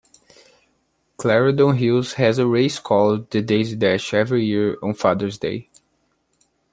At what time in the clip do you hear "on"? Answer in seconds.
4.81-4.95